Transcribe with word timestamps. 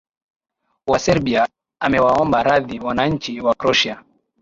wa 0.87 0.99
serbia 0.99 1.47
amewaomba 1.79 2.43
radhi 2.43 2.79
wananchi 2.79 3.41
wa 3.41 3.55
croatia 3.55 4.03